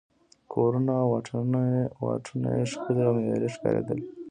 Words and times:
کورونه 0.53 0.93
او 1.03 1.07
واټونه 2.05 2.49
یې 2.57 2.65
ښکلي 2.71 3.01
او 3.07 3.13
معیاري 3.17 3.49
ښکارېدل. 3.55 3.99